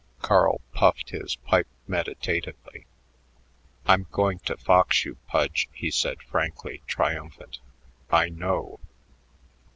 [0.19, 2.87] Carl puffed his pipe meditatively.
[3.85, 7.59] "I'm going to fox you, Pudge," he said, frankly triumphant;
[8.09, 8.79] "I know.